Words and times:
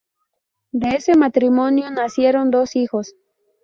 De 0.71 0.95
ese 0.95 1.13
matrimonio 1.15 1.91
nacieron 1.91 2.49
dos 2.49 2.75
hijos. 2.75 3.13